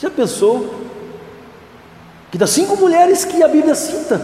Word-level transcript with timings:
Já 0.00 0.10
pensou 0.10 0.74
que 2.30 2.38
das 2.38 2.50
cinco 2.50 2.76
mulheres 2.76 3.24
que 3.24 3.42
a 3.42 3.48
Bíblia 3.48 3.74
cita, 3.74 4.20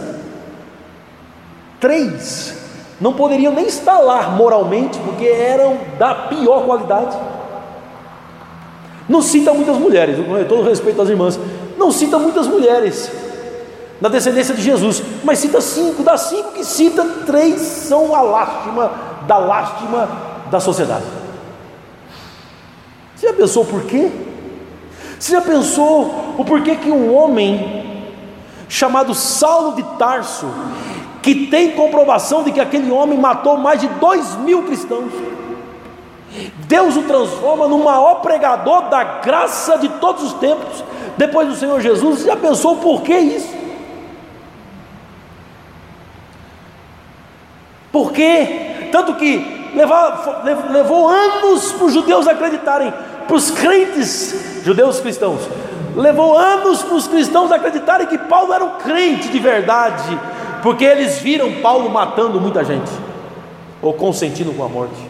três 1.79 2.57
não 2.99 3.13
poderiam 3.13 3.53
nem 3.53 3.67
lá 3.87 4.29
moralmente, 4.29 4.99
porque 4.99 5.25
eram 5.25 5.79
da 5.97 6.13
pior 6.13 6.65
qualidade. 6.65 7.17
Não 9.09 9.21
cita 9.21 9.53
muitas 9.53 9.77
mulheres, 9.77 10.17
com 10.17 10.43
todo 10.43 10.61
respeito 10.61 11.01
às 11.01 11.09
irmãs, 11.09 11.39
não 11.77 11.91
cita 11.91 12.19
muitas 12.19 12.47
mulheres 12.47 13.11
na 13.99 14.09
descendência 14.09 14.53
de 14.53 14.61
Jesus, 14.61 15.01
mas 15.23 15.39
cita 15.39 15.61
cinco, 15.61 16.03
das 16.03 16.21
cinco 16.21 16.51
que 16.51 16.63
cita, 16.63 17.03
três 17.25 17.61
são 17.61 18.15
a 18.15 18.21
lástima 18.21 18.91
da 19.27 19.37
lástima 19.37 20.09
da 20.49 20.59
sociedade. 20.59 21.05
Você 23.15 23.27
já 23.27 23.33
pensou 23.33 23.63
por 23.63 23.83
quê? 23.83 24.11
Você 25.21 25.33
já 25.33 25.41
pensou 25.41 26.33
o 26.35 26.43
porquê 26.43 26.75
que 26.75 26.89
um 26.89 27.15
homem 27.15 27.85
chamado 28.67 29.13
Saulo 29.13 29.75
de 29.75 29.83
Tarso 29.99 30.51
que 31.21 31.45
tem 31.45 31.73
comprovação 31.73 32.41
de 32.43 32.51
que 32.51 32.59
aquele 32.59 32.89
homem 32.89 33.19
matou 33.19 33.55
mais 33.55 33.79
de 33.79 33.87
dois 33.87 34.35
mil 34.37 34.63
cristãos. 34.63 35.13
Deus 36.65 36.97
o 36.97 37.03
transforma 37.03 37.67
no 37.67 37.83
maior 37.83 38.15
pregador 38.15 38.89
da 38.89 39.03
graça 39.03 39.77
de 39.77 39.89
todos 39.89 40.23
os 40.23 40.33
tempos, 40.33 40.83
depois 41.15 41.47
do 41.47 41.55
Senhor 41.55 41.79
Jesus. 41.79 42.21
Você 42.21 42.25
já 42.25 42.35
pensou 42.35 42.77
por 42.77 43.03
que 43.03 43.15
isso? 43.15 43.55
Por 47.91 48.11
quê? 48.11 48.89
Tanto 48.91 49.13
que 49.13 49.69
levou, 49.75 49.97
levou 50.71 51.07
anos 51.07 51.71
para 51.73 51.85
os 51.85 51.93
judeus 51.93 52.27
acreditarem, 52.27 52.91
para 53.31 53.37
os 53.37 53.49
crentes, 53.49 54.61
judeus 54.65 54.99
cristãos, 54.99 55.39
levou 55.95 56.37
anos 56.37 56.83
para 56.83 56.95
os 56.95 57.07
cristãos 57.07 57.49
acreditarem 57.49 58.05
que 58.05 58.17
Paulo 58.17 58.51
era 58.51 58.65
um 58.65 58.71
crente 58.71 59.29
de 59.29 59.39
verdade, 59.39 60.19
porque 60.61 60.83
eles 60.83 61.19
viram 61.19 61.61
Paulo 61.61 61.89
matando 61.89 62.41
muita 62.41 62.61
gente, 62.65 62.91
ou 63.81 63.93
consentindo 63.93 64.51
com 64.51 64.65
a 64.65 64.67
morte. 64.67 65.09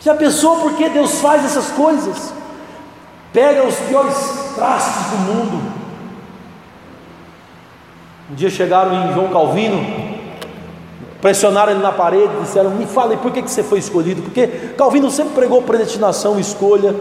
Já 0.00 0.16
pensou 0.16 0.56
por 0.56 0.74
que 0.74 0.88
Deus 0.88 1.20
faz 1.20 1.44
essas 1.44 1.70
coisas? 1.70 2.34
Pega 3.32 3.64
os 3.64 3.76
piores 3.76 4.16
trastes 4.56 5.10
do 5.12 5.16
mundo. 5.18 5.72
Um 8.32 8.34
dia 8.34 8.50
chegaram 8.50 8.92
em 8.94 9.14
João 9.14 9.28
Calvino, 9.28 10.13
pressionaram 11.24 11.72
ele 11.72 11.80
na 11.80 11.92
parede, 11.92 12.30
disseram: 12.42 12.68
Me 12.72 12.84
fale, 12.84 13.16
por 13.16 13.32
que, 13.32 13.40
que 13.40 13.50
você 13.50 13.62
foi 13.62 13.78
escolhido? 13.78 14.20
Porque 14.20 14.46
Calvino 14.76 15.10
sempre 15.10 15.32
pregou 15.32 15.62
predestinação, 15.62 16.38
escolha 16.38 16.94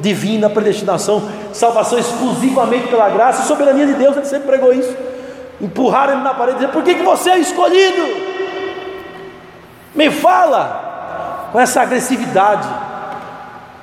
divina, 0.00 0.50
predestinação, 0.50 1.22
salvação 1.52 1.98
exclusivamente 1.98 2.88
pela 2.88 3.08
graça 3.08 3.44
soberania 3.44 3.86
de 3.86 3.94
Deus, 3.94 4.16
ele 4.16 4.26
sempre 4.26 4.48
pregou 4.48 4.72
isso 4.72 4.92
empurraram 5.60 6.14
ele 6.14 6.22
na 6.22 6.34
parede 6.34 6.58
dizer: 6.58 6.72
Por 6.72 6.82
que, 6.82 6.94
que 6.94 7.02
você 7.02 7.30
é 7.30 7.38
escolhido? 7.38 8.28
Me 9.94 10.10
fala 10.10 11.48
com 11.52 11.60
essa 11.60 11.82
agressividade. 11.82 12.68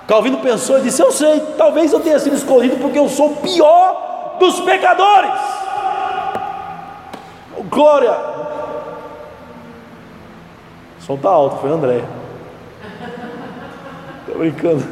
Calvino 0.08 0.38
pensou 0.38 0.80
e 0.80 0.82
disse: 0.82 1.02
Eu 1.02 1.12
sei, 1.12 1.40
talvez 1.58 1.92
eu 1.92 2.00
tenha 2.00 2.20
sido 2.20 2.36
escolhido 2.36 2.78
porque 2.78 2.98
eu 2.98 3.10
sou 3.10 3.32
o 3.32 3.36
pior 3.38 4.38
dos 4.40 4.60
pecadores. 4.62 5.34
Glória. 7.70 8.35
O 11.06 11.08
som 11.08 11.14
está 11.14 11.30
alto, 11.30 11.58
foi 11.58 11.70
André. 11.70 12.04
Estou 14.22 14.40
brincando. 14.40 14.84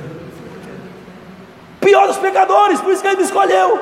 Pior 1.81 2.05
dos 2.05 2.17
pecadores, 2.17 2.80
por 2.80 2.94
isso 2.94 3.02
que 3.02 3.08
ele 3.08 3.17
me 3.17 3.23
escolheu. 3.23 3.80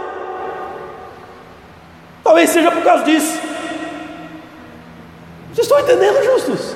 Talvez 2.24 2.50
seja 2.50 2.72
por 2.72 2.82
causa 2.84 3.04
disso. 3.04 3.38
Vocês 5.54 5.68
estão 5.68 5.78
entendendo, 5.82 6.24
justos? 6.24 6.74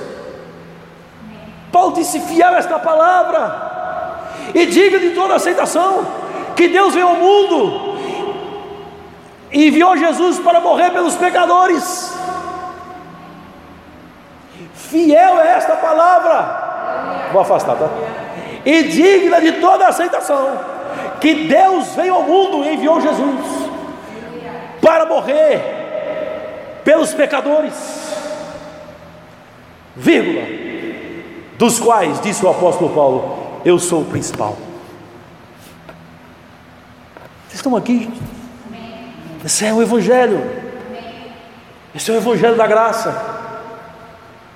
Paulo 1.71 1.93
disse: 1.93 2.19
fiel 2.19 2.53
esta 2.55 2.77
palavra, 2.77 4.25
e 4.53 4.65
diga 4.65 4.99
de 4.99 5.11
toda 5.11 5.35
aceitação, 5.35 6.05
que 6.53 6.67
Deus 6.67 6.93
veio 6.93 7.07
ao 7.07 7.15
mundo 7.15 7.95
e 9.53 9.69
enviou 9.69 9.95
Jesus 9.95 10.37
para 10.37 10.59
morrer 10.59 10.91
pelos 10.91 11.15
pecadores. 11.15 12.13
Fiel 14.75 15.39
é 15.39 15.47
esta 15.53 15.75
palavra, 15.75 17.29
vou 17.31 17.41
afastar, 17.41 17.75
tá? 17.75 17.89
E 18.65 18.83
digna 18.83 19.39
de 19.39 19.53
toda 19.53 19.87
aceitação, 19.87 20.59
que 21.19 21.47
Deus 21.47 21.95
veio 21.95 22.13
ao 22.13 22.23
mundo 22.23 22.63
e 22.63 22.73
enviou 22.73 22.99
Jesus 23.01 23.69
para 24.81 25.05
morrer 25.05 26.81
pelos 26.83 27.13
pecadores, 27.13 27.73
vírgula, 29.95 30.45
dos 31.57 31.79
quais, 31.79 32.19
disse 32.21 32.45
o 32.45 32.49
apóstolo 32.49 32.93
Paulo, 32.93 33.61
eu 33.65 33.79
sou 33.79 34.01
o 34.01 34.05
principal. 34.05 34.57
Vocês 37.47 37.55
estão 37.55 37.75
aqui? 37.75 38.11
Esse 39.43 39.65
é 39.65 39.73
o 39.73 39.81
Evangelho, 39.81 40.41
esse 41.95 42.11
é 42.11 42.13
o 42.13 42.17
Evangelho 42.17 42.55
da 42.55 42.67
graça, 42.67 43.34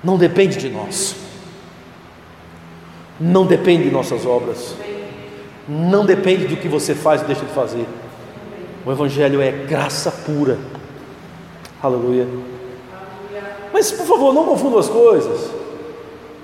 não 0.02 0.16
depende 0.16 0.56
de 0.56 0.68
nós, 0.68 1.16
não 3.18 3.46
depende 3.46 3.84
de 3.84 3.90
nossas 3.90 4.24
obras, 4.26 4.74
não 5.68 6.04
depende 6.04 6.46
do 6.46 6.56
que 6.56 6.68
você 6.68 6.94
faz 6.94 7.20
ou 7.20 7.26
deixa 7.26 7.44
de 7.44 7.52
fazer 7.52 7.86
o 8.84 8.90
Evangelho 8.90 9.42
é 9.42 9.50
graça 9.50 10.10
pura. 10.10 10.58
Aleluia. 11.82 12.26
Mas, 13.72 13.92
por 13.92 14.06
favor, 14.06 14.32
não 14.32 14.44
confunda 14.44 14.78
as 14.78 14.88
coisas. 14.88 15.50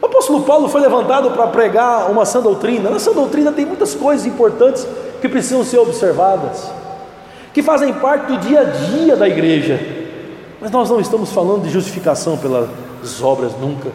O 0.01 0.07
apóstolo 0.07 0.43
Paulo 0.43 0.69
foi 0.69 0.81
levantado 0.81 1.31
para 1.31 1.47
pregar 1.47 2.11
uma 2.11 2.25
sã 2.27 2.41
doutrina. 2.41 2.91
Na 2.91 2.99
sã 2.99 3.13
doutrina 3.13 3.53
tem 3.53 3.65
muitas 3.65 3.95
coisas 3.95 4.27
importantes 4.27 4.87
que 5.21 5.29
precisam 5.29 5.65
ser 5.65 5.79
observadas, 5.79 6.71
que 7.55 7.63
fazem 7.63 7.93
parte 7.95 8.27
do 8.27 8.39
dia 8.39 8.61
a 8.61 8.65
dia 8.65 9.17
da 9.17 9.27
igreja. 9.27 9.81
Mas 10.61 10.71
nós 10.71 10.91
não 10.91 11.01
estamos 11.01 11.33
falando 11.33 11.63
de 11.63 11.71
justificação 11.71 12.37
pelas 13.07 13.23
obras 13.23 13.53
nunca. 13.61 13.91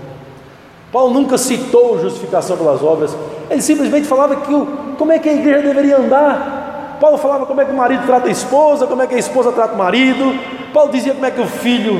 Paulo 0.92 1.14
nunca 1.14 1.38
citou 1.38 2.00
justificação 2.00 2.58
pelas 2.58 2.82
obras. 2.84 3.16
Ele 3.50 3.62
simplesmente 3.62 4.08
falava 4.08 4.38
que 4.38 4.54
o, 4.54 4.66
como 4.98 5.12
é 5.12 5.20
que 5.20 5.30
a 5.30 5.34
igreja 5.34 5.62
deveria 5.62 5.98
andar 5.98 6.62
Paulo 7.02 7.18
falava 7.18 7.48
como 7.48 7.60
é 7.60 7.66
que 7.66 7.72
o 7.72 7.76
marido 7.76 8.06
trata 8.06 8.28
a 8.28 8.32
esposa, 8.32 8.86
como 8.86 9.02
é 9.02 9.08
que 9.08 9.16
a 9.16 9.18
esposa 9.18 9.52
trata 9.52 9.74
o 9.74 9.78
marido. 9.78 10.40
Paulo 10.72 10.92
dizia 10.92 11.16
como 11.16 11.26
é 11.26 11.32
que 11.32 11.42
o 11.42 11.48
filho 11.48 12.00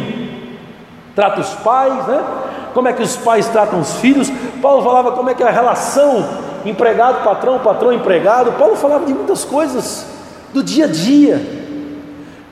trata 1.16 1.42
os 1.42 1.50
pais, 1.56 2.06
né? 2.06 2.24
Como 2.72 2.88
é 2.88 2.94
que 2.94 3.02
os 3.02 3.18
pais 3.18 3.48
tratam 3.50 3.80
os 3.80 3.96
filhos. 3.96 4.32
Paulo 4.62 4.84
falava 4.84 5.14
como 5.14 5.28
é 5.28 5.34
que 5.34 5.42
é 5.42 5.48
a 5.48 5.52
relação 5.52 6.24
empregado, 6.64 7.24
patrão, 7.24 7.58
patrão, 7.58 7.92
empregado. 7.92 8.52
Paulo 8.60 8.76
falava 8.76 9.04
de 9.04 9.12
muitas 9.12 9.44
coisas 9.44 10.06
do 10.54 10.62
dia 10.62 10.86
a 10.86 10.88
dia. 10.88 11.42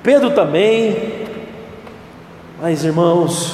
Pedro 0.02 0.31
também. 0.31 1.28
Mas 2.59 2.84
irmãos, 2.84 3.53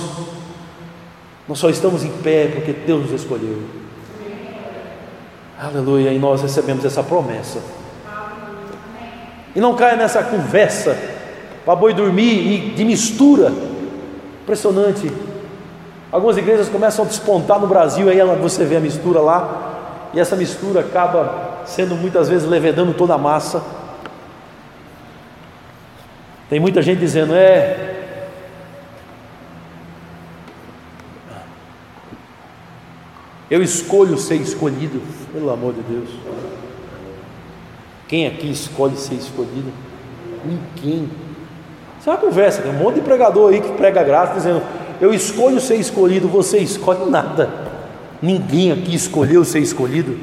nós 1.47 1.59
só 1.59 1.69
estamos 1.69 2.03
em 2.03 2.11
pé 2.23 2.47
porque 2.47 2.73
Deus 2.73 3.03
nos 3.03 3.21
escolheu. 3.21 3.61
Aleluia, 5.59 6.11
e 6.11 6.19
nós 6.19 6.41
recebemos 6.41 6.83
essa 6.83 7.01
promessa. 7.01 7.59
E 9.55 9.59
não 9.59 9.75
caia 9.75 9.95
nessa 9.95 10.21
conversa 10.21 10.97
para 11.63 11.75
boi 11.75 11.93
dormir 11.93 12.53
e 12.53 12.75
de 12.75 12.83
mistura. 12.83 13.53
Impressionante. 14.43 15.11
Algumas 16.11 16.37
igrejas 16.37 16.67
começam 16.69 17.05
a 17.05 17.07
despontar 17.07 17.59
no 17.59 17.67
Brasil, 17.67 18.09
aí 18.09 18.17
você 18.41 18.65
vê 18.65 18.77
a 18.77 18.79
mistura 18.79 19.19
lá, 19.19 20.09
e 20.13 20.19
essa 20.19 20.35
mistura 20.35 20.81
acaba 20.81 21.61
sendo 21.65 21.95
muitas 21.95 22.29
vezes 22.29 22.47
levedando 22.47 22.93
toda 22.93 23.15
a 23.15 23.17
massa. 23.17 23.61
Tem 26.49 26.59
muita 26.59 26.81
gente 26.81 26.99
dizendo, 26.99 27.33
é. 27.33 27.84
Eu 33.49 33.61
escolho 33.61 34.17
ser 34.17 34.35
escolhido, 34.35 35.01
pelo 35.31 35.51
amor 35.51 35.73
de 35.73 35.81
Deus. 35.81 36.09
Quem 38.07 38.27
aqui 38.27 38.49
escolhe 38.49 38.97
ser 38.97 39.15
escolhido? 39.15 39.71
Ninguém. 40.43 41.09
Isso 41.99 42.09
é 42.09 42.13
uma 42.13 42.19
conversa, 42.19 42.61
tem 42.61 42.71
um 42.71 42.77
monte 42.77 42.95
de 42.95 43.01
pregador 43.01 43.51
aí 43.51 43.61
que 43.61 43.71
prega 43.73 44.03
graça 44.03 44.33
dizendo: 44.33 44.61
Eu 44.99 45.13
escolho 45.13 45.59
ser 45.59 45.75
escolhido, 45.75 46.27
você 46.27 46.57
escolhe 46.57 47.09
nada. 47.09 47.49
Ninguém 48.21 48.71
aqui 48.71 48.95
escolheu 48.95 49.43
ser 49.43 49.59
escolhido. 49.59 50.17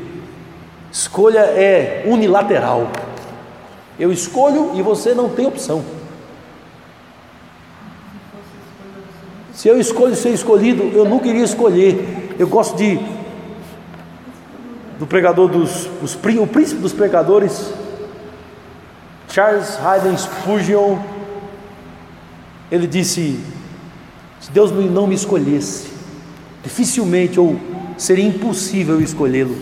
Escolha 0.91 1.41
é 1.41 2.05
unilateral. 2.07 2.89
Eu 3.99 4.13
escolho 4.13 4.73
e 4.75 4.83
você 4.83 5.15
não 5.15 5.29
tem 5.29 5.47
opção. 5.47 5.85
Se 9.53 9.69
eu 9.69 9.79
escolho 9.79 10.15
ser 10.17 10.31
escolhido, 10.31 10.91
eu 10.95 11.05
nunca 11.05 11.29
iria 11.29 11.45
escolher. 11.45 12.22
Eu 12.39 12.49
gosto 12.49 12.77
de 12.77 12.99
do 14.99 15.07
pregador 15.07 15.49
dos, 15.49 15.89
dos 16.01 16.15
o 16.15 16.47
príncipe 16.47 16.81
dos 16.81 16.93
pregadores, 16.93 17.73
Charles 19.29 19.79
Hayden 19.85 20.17
Spurgeon, 20.17 20.99
ele 22.71 22.87
disse: 22.87 23.41
se 24.41 24.51
Deus 24.51 24.71
não 24.71 25.07
me 25.07 25.15
escolhesse, 25.15 25.89
dificilmente 26.63 27.39
ou 27.39 27.59
seria 27.99 28.25
impossível 28.25 29.01
escolhê-lo, 29.01 29.57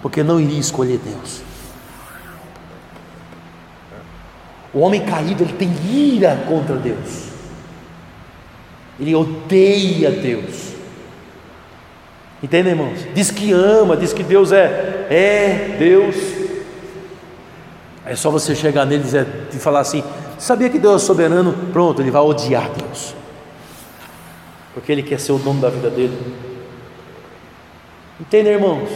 porque 0.00 0.22
não 0.22 0.40
iria 0.40 0.58
escolher 0.58 0.98
Deus. 0.98 1.42
O 4.74 4.78
homem 4.80 5.04
caído 5.04 5.42
ele 5.42 5.52
tem 5.52 5.70
ira 5.92 6.44
contra 6.48 6.76
Deus. 6.76 7.28
Ele 8.98 9.14
odeia 9.14 10.10
Deus. 10.10 10.71
Entende, 12.42 12.70
irmãos? 12.70 12.98
Diz 13.14 13.30
que 13.30 13.52
ama, 13.52 13.96
diz 13.96 14.12
que 14.12 14.22
Deus 14.22 14.50
é, 14.50 15.06
é 15.08 15.76
Deus. 15.78 16.16
É 18.04 18.16
só 18.16 18.30
você 18.30 18.54
chegar 18.54 18.84
nele 18.84 19.04
e, 19.52 19.56
falar 19.58 19.80
assim: 19.80 20.02
sabia 20.38 20.68
que 20.68 20.78
Deus 20.78 21.02
é 21.02 21.06
soberano? 21.06 21.52
Pronto, 21.72 22.02
ele 22.02 22.10
vai 22.10 22.20
odiar 22.20 22.68
Deus, 22.70 23.14
porque 24.74 24.90
ele 24.90 25.04
quer 25.04 25.20
ser 25.20 25.32
o 25.32 25.38
dono 25.38 25.60
da 25.60 25.70
vida 25.70 25.88
dele. 25.88 26.18
Entende, 28.20 28.48
irmãos? 28.48 28.88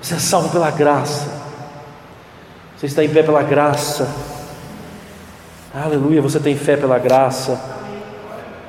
Você 0.00 0.14
é 0.14 0.18
salvo 0.18 0.50
pela 0.50 0.70
graça. 0.70 1.44
Você 2.76 2.86
está 2.86 3.04
em 3.04 3.08
pé 3.08 3.24
pela 3.24 3.42
graça. 3.42 4.08
Aleluia, 5.74 6.22
você 6.22 6.38
tem 6.38 6.56
fé 6.56 6.76
pela 6.76 6.98
graça. 6.98 7.60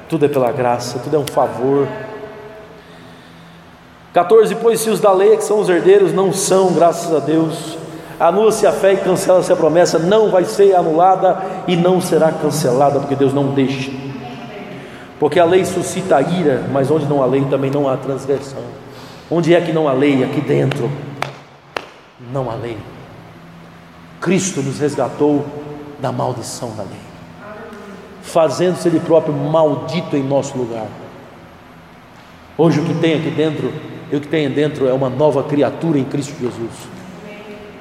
Tudo 0.10 0.25
é 0.25 0.28
pela 0.28 0.51
graça, 0.51 0.98
tudo 1.00 1.16
é 1.16 1.19
um 1.19 1.28
favor. 1.28 1.88
14. 4.13 4.56
Pois 4.56 4.80
se 4.80 4.89
os 4.89 5.00
da 5.00 5.12
lei, 5.12 5.38
que 5.38 5.44
são 5.44 5.59
os 5.59 5.69
herdeiros, 5.69 6.13
não 6.13 6.33
são, 6.33 6.74
graças 6.74 7.13
a 7.13 7.19
Deus, 7.19 7.77
anula-se 8.19 8.65
a 8.65 8.71
fé 8.71 8.94
e 8.94 8.98
cancela-se 8.98 9.51
a 9.51 9.56
promessa, 9.56 10.00
não 10.00 10.31
vai 10.31 10.45
ser 10.45 10.75
anulada 10.75 11.38
e 11.68 11.75
não 11.75 12.01
será 12.01 12.31
cancelada, 12.31 13.00
porque 13.00 13.15
Deus 13.15 13.33
não 13.33 13.54
deixa. 13.54 13.92
Porque 15.19 15.39
a 15.39 15.45
lei 15.45 15.65
suscita 15.65 16.21
ira, 16.21 16.63
mas 16.71 16.92
onde 16.92 17.06
não 17.06 17.24
há 17.24 17.25
lei 17.25 17.44
também 17.45 17.71
não 17.71 17.89
há 17.89 17.98
transgressão. 17.98 18.62
Onde 19.30 19.54
é 19.54 19.59
que 19.59 19.74
não 19.74 19.88
há 19.88 19.94
lei? 19.94 20.24
Aqui 20.24 20.42
dentro. 20.42 20.89
Não 22.31 22.50
há 22.50 22.56
lei. 22.56 22.77
Cristo 24.21 24.62
nos 24.62 24.80
resgatou 24.80 25.45
da 26.00 26.12
maldição 26.12 26.71
da 26.75 26.83
lei, 26.83 27.00
fazendo-se 28.21 28.88
Ele 28.88 29.00
próprio 29.00 29.33
maldito 29.33 30.15
em 30.15 30.24
nosso 30.24 30.57
lugar. 30.57 30.88
Hoje 32.57 32.80
o 32.80 32.86
que 32.86 32.94
tem 32.95 33.15
aqui 33.15 33.30
dentro, 33.30 33.71
o 34.15 34.21
que 34.21 34.27
tem 34.27 34.50
dentro 34.50 34.88
é 34.88 34.94
uma 34.94 35.09
nova 35.09 35.44
criatura 35.44 36.00
em 36.00 36.06
Cristo 36.06 36.33
Jesus. 36.39 36.71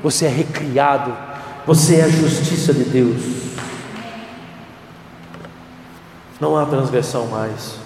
Você 0.03 0.27
é 0.27 0.29
recriado, 0.29 1.13
você 1.67 1.97
é 1.97 2.05
a 2.05 2.09
justiça 2.09 2.75
de 2.75 2.85
Deus. 2.85 3.23
Não 6.41 6.57
há 6.57 6.67
transgressão 6.67 7.27
mais. 7.27 7.77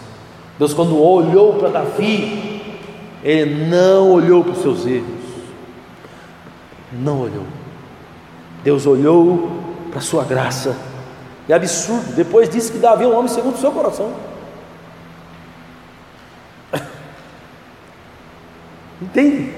Deus, 0.59 0.75
quando 0.75 0.99
olhou 1.01 1.55
para 1.55 1.69
Davi, 1.69 2.79
Ele 3.23 3.67
não 3.67 4.11
olhou 4.11 4.43
para 4.43 4.53
os 4.53 4.63
seus 4.63 4.87
erros, 4.87 5.07
não 6.93 7.21
olhou. 7.21 7.45
Deus 8.65 8.87
olhou 8.87 9.51
para 9.91 9.99
a 9.99 10.03
sua 10.03 10.25
graça. 10.25 10.77
É 11.49 11.55
absurdo. 11.55 12.15
Depois 12.15 12.49
disse 12.49 12.71
que 12.71 12.79
Davi 12.79 13.05
é 13.05 13.07
um 13.07 13.17
homem 13.17 13.29
segundo 13.29 13.55
o 13.55 13.59
seu 13.59 13.73
coração. 13.73 14.13
Entende? 19.01 19.53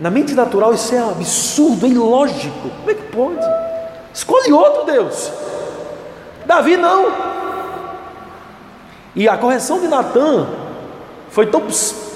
Na 0.00 0.10
mente 0.10 0.34
natural 0.34 0.74
isso 0.74 0.94
é 0.94 0.98
absurdo, 0.98 1.86
é 1.86 1.88
ilógico. 1.88 2.68
Como 2.68 2.90
é 2.90 2.94
que 2.94 3.02
pode? 3.04 3.46
Escolhe 4.12 4.52
outro 4.52 4.84
Deus. 4.84 5.32
Davi 6.46 6.76
não. 6.76 7.12
E 9.16 9.28
a 9.28 9.36
correção 9.36 9.80
de 9.80 9.88
Natan 9.88 10.46
foi 11.30 11.46
tão 11.46 11.62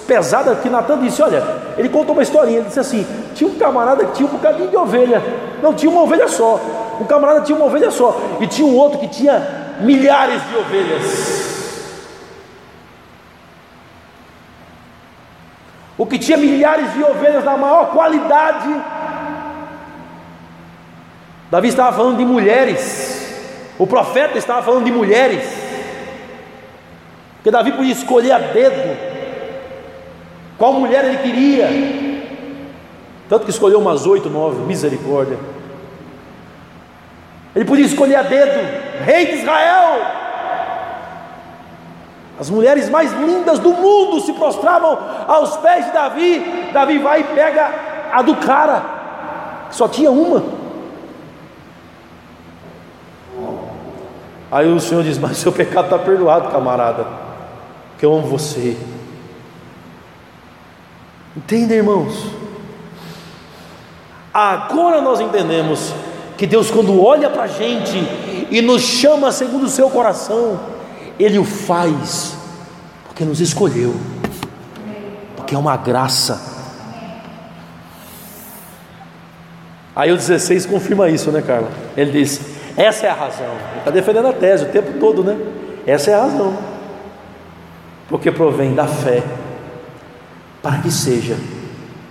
pesada 0.07 0.55
que 0.57 0.69
Natan 0.69 0.99
disse: 0.99 1.23
Olha, 1.23 1.43
ele 1.77 1.89
contou 1.89 2.15
uma 2.15 2.23
historinha. 2.23 2.59
Ele 2.59 2.67
disse 2.67 2.81
assim: 2.81 3.07
Tinha 3.35 3.49
um 3.49 3.55
camarada 3.55 4.05
que 4.05 4.13
tinha 4.13 4.29
um 4.29 4.33
bocadinho 4.33 4.69
de 4.69 4.77
ovelha. 4.77 5.23
Não, 5.63 5.73
tinha 5.73 5.91
uma 5.91 6.03
ovelha 6.03 6.29
só. 6.29 6.61
Um 7.01 7.05
camarada 7.05 7.43
tinha 7.43 7.57
uma 7.57 7.67
ovelha 7.67 7.91
só. 7.91 8.21
E 8.41 8.47
tinha 8.47 8.67
um 8.67 8.77
outro 8.77 8.99
que 8.99 9.09
tinha 9.09 9.77
milhares 9.81 10.43
de 10.49 10.57
ovelhas. 10.57 11.48
O 15.99 16.07
que 16.07 16.19
tinha 16.19 16.39
milhares 16.39 16.95
de 16.95 17.03
ovelhas 17.03 17.45
na 17.45 17.57
maior 17.57 17.91
qualidade. 17.91 18.69
Davi 21.51 21.69
estava 21.69 21.95
falando 21.95 22.17
de 22.17 22.25
mulheres. 22.25 23.35
O 23.79 23.87
profeta 23.87 24.39
estava 24.39 24.63
falando 24.63 24.85
de 24.85 24.93
mulheres. 24.93 25.45
Porque 27.35 27.51
Davi 27.51 27.73
podia 27.73 27.93
escolher 27.93 28.33
a 28.33 28.39
dedo 28.39 29.09
qual 30.59 30.73
mulher 30.73 31.05
ele 31.05 31.19
queria? 31.19 31.69
Tanto 33.29 33.45
que 33.45 33.51
escolheu 33.51 33.79
umas 33.79 34.07
oito, 34.07 34.29
nove, 34.29 34.61
misericórdia. 34.67 35.39
Ele 37.55 37.65
podia 37.65 37.87
escolher 37.87 38.17
a 38.17 38.23
dedo, 38.23 38.59
rei 39.05 39.27
de 39.27 39.33
Israel. 39.37 40.18
As 42.41 42.49
mulheres 42.49 42.89
mais 42.89 43.13
lindas 43.13 43.59
do 43.59 43.71
mundo 43.71 44.21
se 44.21 44.33
prostravam 44.33 44.99
aos 45.27 45.57
pés 45.57 45.87
de 45.87 45.93
Davi. 45.93 46.71
Davi 46.73 46.99
vai 46.99 47.21
e 47.21 47.25
pega 47.25 47.71
a 48.13 48.23
do 48.23 48.37
cara, 48.37 49.67
que 49.69 49.77
só 49.77 49.89
tinha 49.89 50.11
uma. 50.11 50.43
Aí 54.51 54.71
o 54.73 54.81
Senhor 54.81 55.03
diz: 55.03 55.19
Mas 55.19 55.39
seu 55.39 55.53
pecado 55.53 55.87
está 55.87 55.99
perdoado, 55.99 56.51
camarada, 56.51 57.07
que 57.99 58.07
eu 58.07 58.15
amo 58.15 58.27
você. 58.27 58.77
Entende, 61.37 61.75
irmãos? 61.75 62.31
Agora 64.33 65.01
nós 65.01 65.21
entendemos 65.21 65.93
que 66.37 66.47
Deus, 66.47 66.71
quando 66.71 67.05
olha 67.05 67.29
para 67.29 67.43
a 67.43 67.49
gente 67.49 67.99
e 68.51 68.63
nos 68.63 68.83
chama 68.83 69.33
segundo 69.33 69.65
o 69.65 69.69
seu 69.69 69.91
coração, 69.91 70.78
Ele 71.19 71.39
o 71.39 71.45
faz 71.45 72.37
porque 73.07 73.25
nos 73.25 73.41
escolheu, 73.41 73.95
porque 75.37 75.55
é 75.55 75.59
uma 75.59 75.77
graça. 75.77 76.41
Aí 79.97 80.13
o 80.13 80.17
16 80.17 80.67
confirma 80.67 81.09
isso, 81.09 81.33
né, 81.33 81.43
Carla? 81.43 81.69
Ele 81.97 82.13
diz: 82.13 82.41
essa 82.77 83.07
é 83.07 83.11
a 83.11 83.15
razão. 83.15 83.51
Ele 83.71 83.79
está 83.81 83.91
defendendo 83.91 84.29
a 84.29 84.33
tese 84.33 84.63
o 84.63 84.69
tempo 84.69 85.01
todo, 85.01 85.25
né? 85.25 85.37
Essa 85.85 86.13
é 86.13 86.15
a 86.15 86.21
razão. 86.21 86.57
Porque 88.09 88.31
provém 88.31 88.73
da 88.73 88.87
fé 88.87 89.25
para 90.63 90.79
que 90.79 90.93
seja 90.93 91.37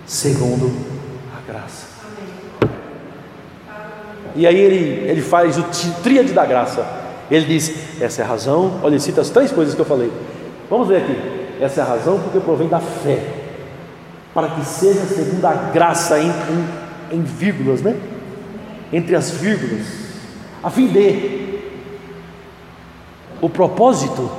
segundo 0.06 0.70
a 1.34 1.50
graça. 1.50 1.86
E 4.36 4.46
aí 4.46 4.58
ele, 4.58 5.08
ele 5.08 5.22
faz 5.22 5.56
o 5.56 5.64
tríade 6.02 6.34
da 6.34 6.44
graça. 6.44 7.07
Ele 7.30 7.46
diz: 7.46 8.00
essa 8.00 8.22
é 8.22 8.24
a 8.24 8.28
razão. 8.28 8.80
Olha, 8.82 8.92
ele 8.92 9.00
cita 9.00 9.20
as 9.20 9.30
três 9.30 9.52
coisas 9.52 9.74
que 9.74 9.80
eu 9.80 9.84
falei. 9.84 10.12
Vamos 10.70 10.88
ver 10.88 10.98
aqui. 10.98 11.38
Essa 11.60 11.80
é 11.80 11.84
a 11.84 11.86
razão 11.86 12.20
porque 12.20 12.38
provém 12.40 12.68
da 12.68 12.78
fé, 12.78 13.20
para 14.32 14.48
que 14.50 14.64
seja 14.64 15.04
segundo 15.06 15.44
a 15.44 15.52
graça 15.52 16.20
em, 16.20 16.28
em, 16.28 17.18
em 17.18 17.22
vírgulas, 17.22 17.82
né? 17.82 17.96
Entre 18.92 19.16
as 19.16 19.30
vírgulas, 19.30 19.86
a 20.62 20.70
fim 20.70 20.86
de. 20.86 21.48
O 23.40 23.48
propósito 23.48 24.30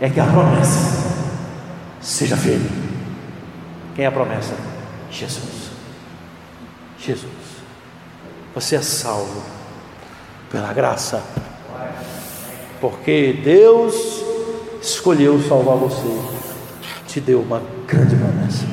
é 0.00 0.08
que 0.08 0.20
a 0.20 0.24
promessa 0.24 1.10
seja 2.00 2.36
firme. 2.36 2.70
Quem 3.94 4.04
é 4.04 4.08
a 4.08 4.12
promessa? 4.12 4.54
Jesus. 5.10 5.70
Jesus. 6.98 7.32
Você 8.54 8.76
é 8.76 8.82
salvo 8.82 9.42
pela 10.50 10.72
graça. 10.72 11.22
Porque 12.80 13.40
Deus 13.44 14.22
escolheu 14.80 15.40
salvar 15.42 15.76
você. 15.76 16.08
Te 17.06 17.20
deu 17.20 17.40
uma 17.40 17.60
grande 17.86 18.16
promessa. 18.16 18.66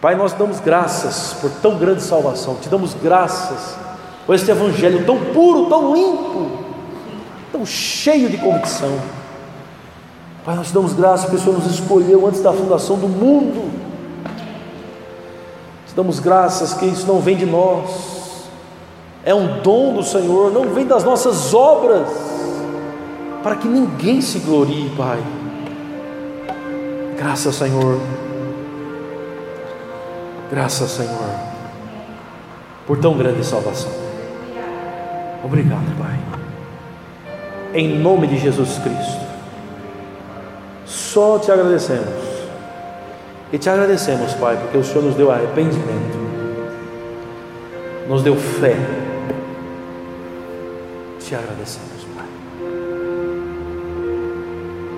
Pai, 0.00 0.14
nós 0.14 0.32
damos 0.32 0.60
graças 0.60 1.34
por 1.40 1.50
tão 1.62 1.78
grande 1.78 2.02
salvação. 2.02 2.56
Te 2.56 2.68
damos 2.68 2.94
graças 2.94 3.76
por 4.26 4.34
este 4.34 4.50
evangelho 4.50 5.04
tão 5.04 5.18
puro, 5.32 5.66
tão 5.66 5.94
limpo, 5.94 6.50
tão 7.50 7.64
cheio 7.64 8.28
de 8.28 8.36
convicção. 8.36 8.98
Pai, 10.44 10.54
nós 10.54 10.68
te 10.68 10.74
damos 10.74 10.92
graças 10.92 11.22
porque 11.22 11.36
o 11.36 11.40
Senhor 11.40 11.58
nos 11.58 11.72
escolheu 11.72 12.26
antes 12.26 12.40
da 12.40 12.52
fundação 12.52 12.96
do 12.96 13.08
mundo. 13.08 13.68
Te 15.88 15.94
damos 15.94 16.20
graças 16.20 16.74
que 16.74 16.84
isso 16.84 17.06
não 17.06 17.20
vem 17.20 17.36
de 17.36 17.46
nós, 17.46 18.15
é 19.26 19.34
um 19.34 19.60
dom 19.60 19.92
do 19.92 20.04
Senhor, 20.04 20.52
não 20.52 20.72
vem 20.72 20.86
das 20.86 21.02
nossas 21.02 21.52
obras, 21.52 22.08
para 23.42 23.56
que 23.56 23.66
ninguém 23.66 24.20
se 24.20 24.38
glorie, 24.38 24.88
Pai. 24.96 25.18
Graças, 27.18 27.56
Senhor. 27.56 27.98
Graças, 30.48 30.90
Senhor. 30.92 31.46
por 32.86 32.98
tão 32.98 33.18
grande 33.18 33.44
salvação. 33.44 33.90
Obrigado, 35.42 35.98
Pai. 35.98 36.20
Em 37.74 37.98
nome 37.98 38.28
de 38.28 38.38
Jesus 38.38 38.78
Cristo, 38.78 39.26
só 40.84 41.36
te 41.40 41.50
agradecemos. 41.50 42.36
E 43.52 43.58
te 43.58 43.68
agradecemos, 43.68 44.34
Pai, 44.34 44.56
porque 44.56 44.78
o 44.78 44.84
Senhor 44.84 45.02
nos 45.02 45.16
deu 45.16 45.32
arrependimento, 45.32 46.16
nos 48.08 48.22
deu 48.22 48.36
fé. 48.36 48.76
Te 51.26 51.34
agradecemos, 51.34 52.06
Pai. 52.14 52.24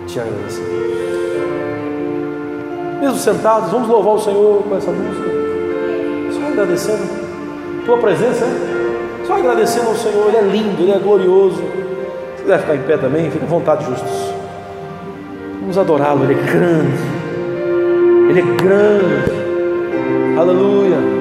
Te 0.07 0.21
agradecemos. 0.21 0.69
Mesmo 3.01 3.17
sentados, 3.17 3.71
vamos 3.71 3.89
louvar 3.89 4.17
o 4.17 4.19
Senhor 4.19 4.63
com 4.63 4.77
essa 4.77 4.91
música. 4.91 5.27
Só 6.31 6.49
agradecendo. 6.49 7.03
Tua 7.87 7.97
presença, 7.97 8.45
né? 8.45 9.25
Só 9.27 9.37
agradecendo 9.37 9.89
ao 9.89 9.95
Senhor. 9.95 10.29
Ele 10.29 10.37
é 10.37 10.43
lindo, 10.43 10.83
Ele 10.83 10.93
é 10.93 10.99
glorioso. 10.99 11.63
Se 12.37 12.43
quiser 12.43 12.59
ficar 12.61 12.77
em 12.77 12.83
pé 12.83 12.99
também, 12.99 13.31
fique 13.31 13.47
à 13.47 13.49
vontade, 13.49 13.87
justos. 13.87 14.35
Vamos 15.61 15.79
adorá-lo, 15.79 16.25
Ele 16.25 16.35
é 16.35 16.43
grande. 16.43 16.99
Ele 18.29 18.41
é 18.41 18.55
grande. 18.55 20.39
Aleluia. 20.39 21.18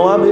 Não 0.00 0.08
abre 0.08 0.29